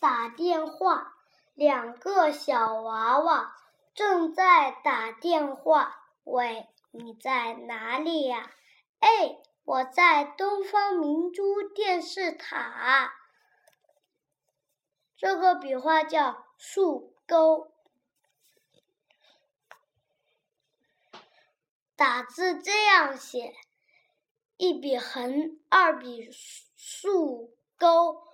[0.00, 1.14] 打电话，
[1.54, 3.56] 两个小娃娃
[3.94, 6.08] 正在打电话。
[6.24, 8.50] 喂，你在哪里呀？
[9.00, 13.12] 哎，我在东方明珠电视塔。
[15.16, 17.72] 这个笔画叫竖钩。
[21.94, 23.54] 打字这样写：
[24.56, 26.28] 一笔横，二笔
[26.76, 28.26] 竖钩，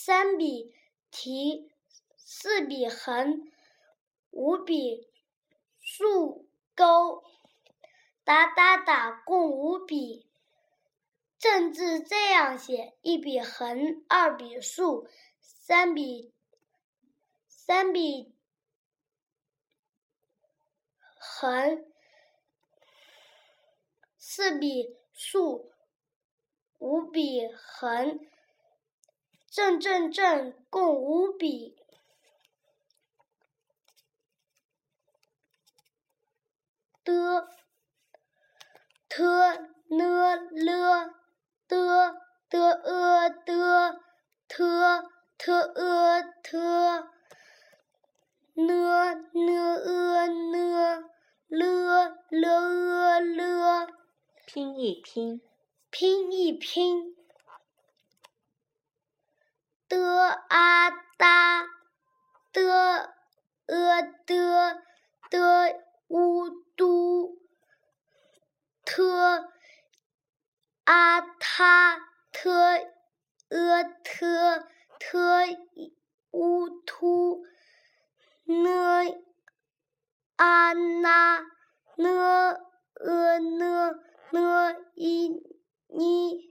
[0.00, 0.72] 三笔
[1.10, 1.72] 提，
[2.16, 3.50] 四笔横，
[4.30, 5.10] 五笔
[5.80, 7.24] 竖钩。
[8.22, 10.30] 打打打，共五笔。
[11.36, 15.08] 正字这样写：一笔横，二笔竖，
[15.40, 16.32] 三笔
[17.48, 18.32] 三笔
[21.18, 21.84] 横，
[24.16, 25.72] 四笔竖，
[26.78, 28.20] 五笔横。
[29.50, 31.76] 正正正，共五笔。
[37.04, 37.48] 的
[39.08, 41.14] ，t n l
[41.66, 42.14] 的
[42.50, 44.00] 的呃的
[44.46, 47.08] 特特呃特
[48.54, 51.04] 呢呢呃呢
[51.48, 53.88] 了了呃了，
[54.46, 55.40] 拼一拼，
[55.90, 57.16] 拼一拼，
[59.88, 61.66] 的啊哒
[62.52, 63.14] 的
[63.66, 64.82] 呃的
[65.30, 67.38] 的乌嘟。
[68.88, 69.50] 特
[70.84, 72.00] 啊他
[72.32, 72.50] 特
[73.50, 74.66] 呃特
[74.98, 75.44] 特
[76.30, 77.44] 乌突
[78.44, 79.04] 呢
[80.36, 81.40] 啊那
[81.96, 82.56] 呢
[82.94, 83.94] 呃呢
[84.32, 85.42] 呢一
[85.86, 86.50] 你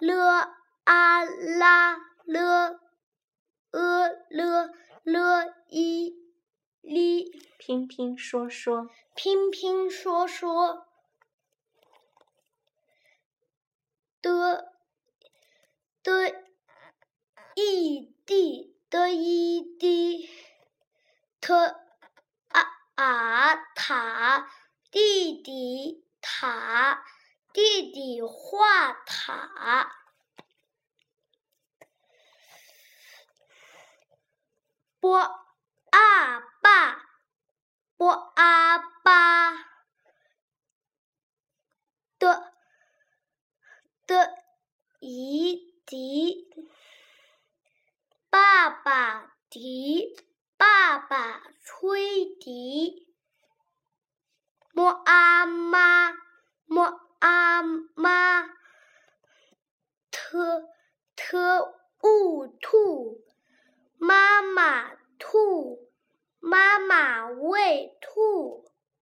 [0.00, 0.59] 了
[0.90, 2.80] 啊啦了
[3.70, 4.70] 呃了
[5.04, 6.16] 了一
[6.80, 10.88] 哩拼拼说说，拼拼说说。
[14.20, 14.74] 的
[16.02, 16.34] 的
[17.54, 20.28] 一滴的一滴，
[21.40, 21.80] 特
[22.48, 24.50] 啊啊塔
[24.90, 27.04] 弟弟塔
[27.52, 29.99] 弟弟画塔，
[35.10, 37.02] b a 爸
[37.96, 38.06] ，b
[38.36, 39.52] a 爸
[42.16, 42.26] ，d
[44.06, 44.14] d
[45.00, 46.46] i di
[48.30, 50.14] 爸爸迪，
[50.56, 53.08] 爸爸吹笛。
[54.74, 56.12] m a 妈
[56.68, 56.84] ，m
[57.18, 57.62] a
[57.96, 58.48] 妈
[60.12, 60.38] ，t
[61.16, 61.36] t
[62.00, 63.24] u 兔
[64.02, 65.90] 妈妈兔，
[66.40, 68.69] 妈妈喂兔。